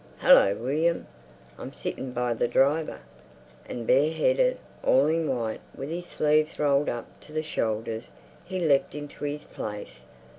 "Hallo, 0.17 0.55
William! 0.55 1.05
I'm 1.59 1.73
sitting 1.73 2.11
by 2.11 2.33
the 2.33 2.47
driver." 2.47 3.01
And 3.69 3.85
bareheaded, 3.85 4.57
all 4.83 5.05
in 5.05 5.27
white, 5.27 5.61
with 5.75 5.91
his 5.91 6.07
sleeves 6.07 6.57
rolled 6.57 6.89
up 6.89 7.05
to 7.19 7.31
the 7.31 7.43
shoulders, 7.43 8.09
he 8.43 8.57
leapt 8.59 8.95
into 8.95 9.25
his 9.25 9.43
place. 9.43 10.05